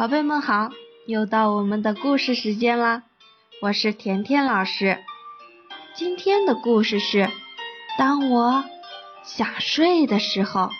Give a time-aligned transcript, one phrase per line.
[0.00, 0.70] 宝贝们好，
[1.04, 3.02] 又到我们的故事时间啦！
[3.60, 4.96] 我是甜甜老师。
[5.94, 7.28] 今天的故事是：
[7.98, 8.64] 当我
[9.22, 10.70] 想睡的时候。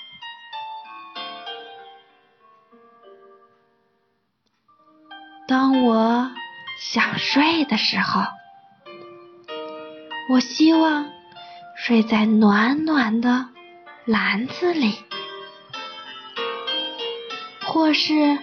[5.46, 6.30] 当我
[6.78, 8.22] 想睡的时候，
[10.32, 11.10] 我希望
[11.76, 13.50] 睡在暖暖的
[14.06, 14.94] 篮子里，
[17.66, 18.38] 或是。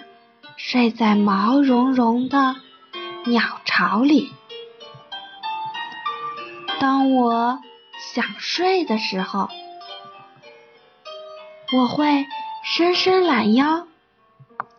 [0.57, 2.55] 睡在毛茸茸的
[3.25, 4.33] 鸟巢里。
[6.79, 7.59] 当我
[8.13, 9.49] 想睡的时候，
[11.73, 12.25] 我会
[12.63, 13.87] 伸伸懒腰，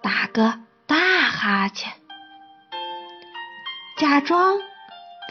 [0.03, 1.93] 打个大哈欠，
[3.97, 4.59] 假装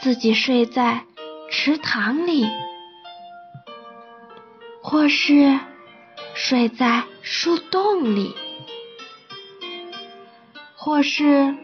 [0.00, 1.04] 自己睡在
[1.50, 2.48] 池塘里，
[4.82, 5.60] 或是
[6.34, 8.34] 睡在树洞里。
[10.80, 11.56] 或是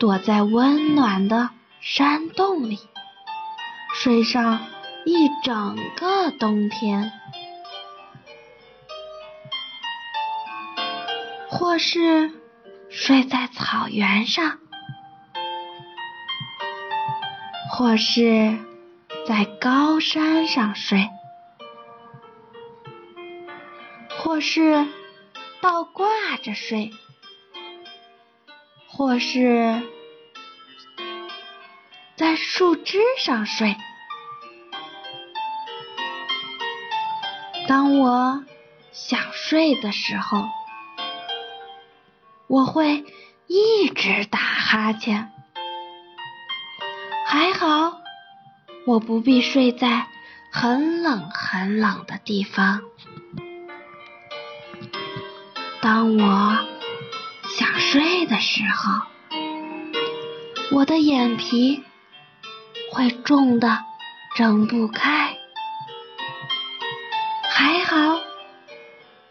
[0.00, 2.80] 躲在温暖的山洞里，
[3.94, 4.66] 睡上
[5.06, 7.12] 一整个冬天；
[11.48, 12.32] 或是
[12.88, 14.58] 睡在草原上；
[17.70, 18.58] 或是
[19.28, 21.08] 在高山上睡；
[24.18, 24.88] 或是
[25.60, 26.08] 倒挂
[26.42, 26.90] 着睡。
[29.00, 29.80] 或是
[32.16, 33.74] 在树枝上睡。
[37.66, 38.44] 当我
[38.92, 40.44] 想睡的时候，
[42.46, 43.06] 我会
[43.46, 45.32] 一直打哈欠。
[47.26, 48.02] 还好，
[48.86, 50.08] 我不必睡在
[50.52, 52.82] 很冷很冷的地方。
[55.80, 56.69] 当我。
[57.92, 59.02] 睡的时候，
[60.70, 61.82] 我的眼皮
[62.92, 63.80] 会重的
[64.36, 65.36] 睁不开。
[67.48, 68.20] 还好，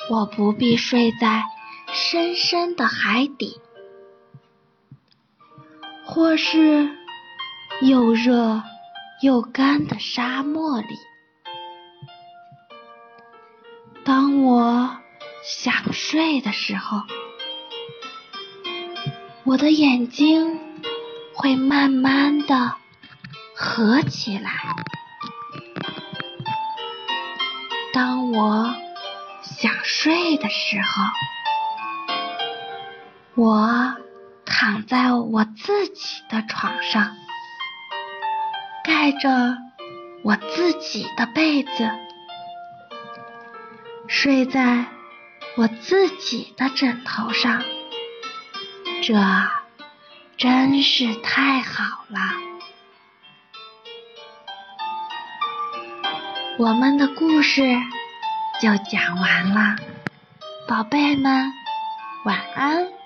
[0.10, 1.46] 我不必睡在
[1.94, 3.62] 深深的海底，
[6.04, 6.90] 或是
[7.82, 8.62] 又热
[9.22, 10.98] 又干的沙漠里。
[14.04, 14.98] 当我
[15.46, 17.04] 想睡的时候。
[19.50, 20.60] 我的眼睛
[21.34, 22.76] 会慢慢的
[23.56, 24.52] 合起来。
[27.92, 28.72] 当我
[29.42, 31.04] 想睡的时候，
[33.34, 33.96] 我
[34.46, 37.16] 躺在我自己的床上，
[38.84, 39.58] 盖着
[40.24, 41.90] 我自己的被子，
[44.08, 44.86] 睡在
[45.56, 47.64] 我自己的枕头上。
[49.02, 49.16] 这
[50.38, 52.20] 真是太好了！
[56.58, 57.62] 我们的故事
[58.62, 59.76] 就讲完了，
[60.68, 61.52] 宝贝们，
[62.26, 62.99] 晚安。